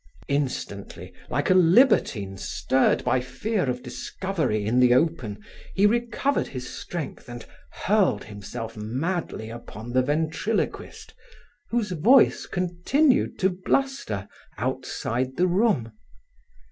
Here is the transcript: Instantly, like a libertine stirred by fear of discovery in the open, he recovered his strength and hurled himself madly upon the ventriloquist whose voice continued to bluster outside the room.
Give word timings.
Instantly, 0.29 1.13
like 1.29 1.51
a 1.51 1.53
libertine 1.53 2.35
stirred 2.35 3.03
by 3.03 3.19
fear 3.21 3.69
of 3.69 3.83
discovery 3.83 4.65
in 4.65 4.79
the 4.79 4.95
open, 4.95 5.37
he 5.75 5.85
recovered 5.85 6.47
his 6.47 6.67
strength 6.67 7.29
and 7.29 7.45
hurled 7.69 8.23
himself 8.23 8.75
madly 8.75 9.51
upon 9.51 9.93
the 9.93 10.01
ventriloquist 10.01 11.13
whose 11.69 11.91
voice 11.91 12.47
continued 12.47 13.37
to 13.37 13.49
bluster 13.51 14.27
outside 14.57 15.37
the 15.37 15.45
room. 15.45 15.91